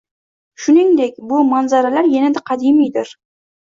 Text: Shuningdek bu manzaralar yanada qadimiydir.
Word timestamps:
Shuningdek 0.63 1.21
bu 1.33 1.43
manzaralar 1.53 2.13
yanada 2.17 2.47
qadimiydir. 2.53 3.19